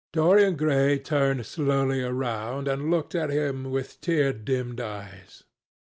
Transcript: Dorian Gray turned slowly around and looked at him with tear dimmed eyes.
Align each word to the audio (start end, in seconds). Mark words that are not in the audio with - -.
Dorian 0.13 0.55
Gray 0.55 0.97
turned 0.97 1.45
slowly 1.45 2.01
around 2.01 2.67
and 2.67 2.89
looked 2.89 3.13
at 3.13 3.29
him 3.29 3.69
with 3.69 4.01
tear 4.01 4.33
dimmed 4.33 4.81
eyes. 4.81 5.43